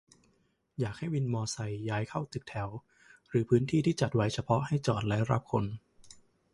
[0.79, 2.69] อยากให้วินมอไซค์ย้ายเข้าตึกแถว
[3.29, 5.65] หรือพื้นที่ที่จัดไว้เฉพาะให้จอดและรับคน